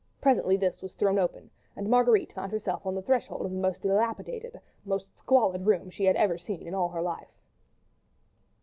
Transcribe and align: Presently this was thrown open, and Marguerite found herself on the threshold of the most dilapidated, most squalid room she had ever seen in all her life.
Presently 0.19 0.57
this 0.57 0.81
was 0.81 0.93
thrown 0.93 1.19
open, 1.19 1.51
and 1.75 1.87
Marguerite 1.87 2.33
found 2.33 2.51
herself 2.51 2.87
on 2.87 2.95
the 2.95 3.03
threshold 3.03 3.45
of 3.45 3.51
the 3.51 3.59
most 3.59 3.83
dilapidated, 3.83 4.59
most 4.83 5.15
squalid 5.15 5.67
room 5.67 5.91
she 5.91 6.05
had 6.05 6.15
ever 6.15 6.39
seen 6.39 6.63
in 6.65 6.73
all 6.73 6.89
her 6.89 7.03
life. 7.03 7.29